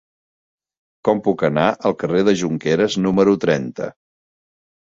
Com 1.09 1.19
puc 1.27 1.43
anar 1.49 1.67
al 1.89 1.97
carrer 2.05 2.23
de 2.31 2.35
Jonqueres 2.41 2.99
número 3.09 3.37
trenta? 3.45 3.93